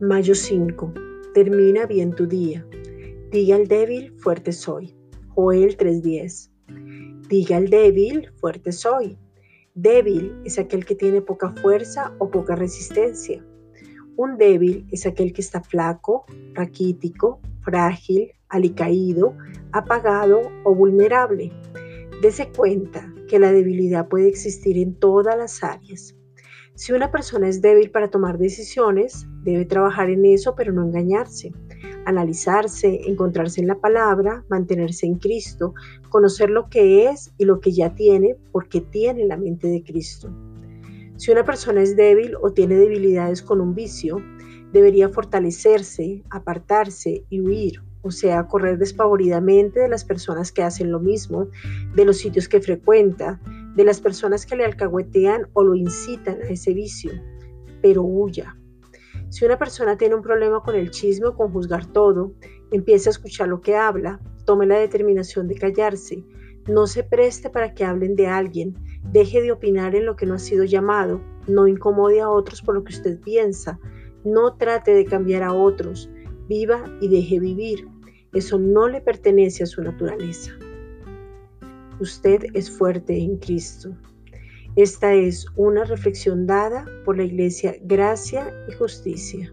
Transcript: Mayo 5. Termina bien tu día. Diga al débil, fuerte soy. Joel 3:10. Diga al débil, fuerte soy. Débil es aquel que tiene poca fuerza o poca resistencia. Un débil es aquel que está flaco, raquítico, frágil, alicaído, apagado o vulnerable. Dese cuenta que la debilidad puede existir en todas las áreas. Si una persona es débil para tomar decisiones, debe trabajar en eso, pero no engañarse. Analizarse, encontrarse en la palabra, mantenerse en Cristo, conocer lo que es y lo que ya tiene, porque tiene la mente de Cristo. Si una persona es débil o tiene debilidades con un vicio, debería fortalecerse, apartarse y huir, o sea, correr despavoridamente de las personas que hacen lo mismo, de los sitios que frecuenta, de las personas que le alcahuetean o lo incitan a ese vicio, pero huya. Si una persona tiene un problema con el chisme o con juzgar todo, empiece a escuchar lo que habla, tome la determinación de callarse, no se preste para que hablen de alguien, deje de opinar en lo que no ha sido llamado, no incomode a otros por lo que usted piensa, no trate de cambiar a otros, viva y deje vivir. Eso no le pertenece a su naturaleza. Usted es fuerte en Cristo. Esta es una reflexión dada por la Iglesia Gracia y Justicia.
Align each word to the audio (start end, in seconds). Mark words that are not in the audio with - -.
Mayo 0.00 0.34
5. 0.34 0.92
Termina 1.34 1.86
bien 1.86 2.12
tu 2.12 2.26
día. 2.26 2.66
Diga 3.30 3.54
al 3.54 3.68
débil, 3.68 4.12
fuerte 4.18 4.50
soy. 4.50 4.92
Joel 5.28 5.76
3:10. 5.76 6.50
Diga 7.28 7.58
al 7.58 7.68
débil, 7.68 8.28
fuerte 8.40 8.72
soy. 8.72 9.16
Débil 9.76 10.34
es 10.44 10.58
aquel 10.58 10.84
que 10.84 10.96
tiene 10.96 11.20
poca 11.20 11.54
fuerza 11.62 12.12
o 12.18 12.28
poca 12.28 12.56
resistencia. 12.56 13.46
Un 14.16 14.36
débil 14.36 14.84
es 14.90 15.06
aquel 15.06 15.32
que 15.32 15.42
está 15.42 15.62
flaco, 15.62 16.24
raquítico, 16.54 17.38
frágil, 17.60 18.32
alicaído, 18.48 19.36
apagado 19.70 20.50
o 20.64 20.74
vulnerable. 20.74 21.52
Dese 22.20 22.50
cuenta 22.50 23.14
que 23.28 23.38
la 23.38 23.52
debilidad 23.52 24.08
puede 24.08 24.26
existir 24.26 24.76
en 24.76 24.96
todas 24.96 25.38
las 25.38 25.62
áreas. 25.62 26.16
Si 26.76 26.92
una 26.92 27.12
persona 27.12 27.48
es 27.48 27.62
débil 27.62 27.90
para 27.92 28.10
tomar 28.10 28.36
decisiones, 28.36 29.28
debe 29.44 29.64
trabajar 29.64 30.10
en 30.10 30.24
eso, 30.24 30.56
pero 30.56 30.72
no 30.72 30.82
engañarse. 30.82 31.52
Analizarse, 32.04 33.02
encontrarse 33.06 33.60
en 33.60 33.68
la 33.68 33.76
palabra, 33.76 34.44
mantenerse 34.48 35.06
en 35.06 35.14
Cristo, 35.14 35.74
conocer 36.08 36.50
lo 36.50 36.68
que 36.68 37.06
es 37.06 37.32
y 37.38 37.44
lo 37.44 37.60
que 37.60 37.70
ya 37.70 37.94
tiene, 37.94 38.36
porque 38.50 38.80
tiene 38.80 39.24
la 39.24 39.36
mente 39.36 39.68
de 39.68 39.84
Cristo. 39.84 40.34
Si 41.16 41.30
una 41.30 41.44
persona 41.44 41.80
es 41.80 41.94
débil 41.94 42.34
o 42.42 42.52
tiene 42.52 42.74
debilidades 42.74 43.40
con 43.40 43.60
un 43.60 43.76
vicio, 43.76 44.20
debería 44.72 45.08
fortalecerse, 45.08 46.24
apartarse 46.30 47.24
y 47.30 47.40
huir, 47.40 47.84
o 48.02 48.10
sea, 48.10 48.48
correr 48.48 48.78
despavoridamente 48.78 49.78
de 49.78 49.88
las 49.88 50.04
personas 50.04 50.50
que 50.50 50.64
hacen 50.64 50.90
lo 50.90 50.98
mismo, 50.98 51.46
de 51.94 52.04
los 52.04 52.18
sitios 52.18 52.48
que 52.48 52.60
frecuenta, 52.60 53.40
de 53.74 53.84
las 53.84 54.00
personas 54.00 54.46
que 54.46 54.56
le 54.56 54.64
alcahuetean 54.64 55.48
o 55.52 55.64
lo 55.64 55.74
incitan 55.74 56.40
a 56.42 56.48
ese 56.48 56.72
vicio, 56.72 57.12
pero 57.82 58.02
huya. 58.02 58.56
Si 59.30 59.44
una 59.44 59.58
persona 59.58 59.96
tiene 59.96 60.14
un 60.14 60.22
problema 60.22 60.60
con 60.60 60.74
el 60.74 60.90
chisme 60.90 61.28
o 61.28 61.36
con 61.36 61.52
juzgar 61.52 61.86
todo, 61.86 62.32
empiece 62.70 63.08
a 63.08 63.12
escuchar 63.12 63.48
lo 63.48 63.60
que 63.60 63.76
habla, 63.76 64.20
tome 64.44 64.66
la 64.66 64.78
determinación 64.78 65.48
de 65.48 65.56
callarse, 65.56 66.24
no 66.68 66.86
se 66.86 67.02
preste 67.02 67.50
para 67.50 67.74
que 67.74 67.84
hablen 67.84 68.16
de 68.16 68.26
alguien, 68.26 68.74
deje 69.12 69.42
de 69.42 69.52
opinar 69.52 69.94
en 69.94 70.06
lo 70.06 70.16
que 70.16 70.26
no 70.26 70.34
ha 70.34 70.38
sido 70.38 70.64
llamado, 70.64 71.20
no 71.46 71.66
incomode 71.68 72.20
a 72.20 72.30
otros 72.30 72.62
por 72.62 72.74
lo 72.74 72.84
que 72.84 72.94
usted 72.94 73.20
piensa, 73.20 73.78
no 74.24 74.56
trate 74.56 74.94
de 74.94 75.04
cambiar 75.04 75.42
a 75.42 75.52
otros, 75.52 76.08
viva 76.48 76.84
y 77.00 77.08
deje 77.08 77.38
vivir. 77.38 77.86
Eso 78.32 78.58
no 78.58 78.88
le 78.88 79.00
pertenece 79.00 79.62
a 79.62 79.66
su 79.66 79.82
naturaleza. 79.82 80.52
Usted 82.00 82.46
es 82.54 82.70
fuerte 82.70 83.16
en 83.16 83.36
Cristo. 83.38 83.96
Esta 84.76 85.12
es 85.14 85.46
una 85.56 85.84
reflexión 85.84 86.46
dada 86.46 86.84
por 87.04 87.16
la 87.16 87.24
Iglesia 87.24 87.76
Gracia 87.82 88.52
y 88.68 88.72
Justicia. 88.72 89.52